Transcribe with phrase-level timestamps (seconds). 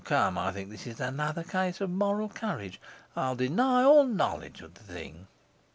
[0.01, 2.81] O, come, I think this is another case of moral courage!
[3.15, 5.27] I'll deny all knowledge of the thing.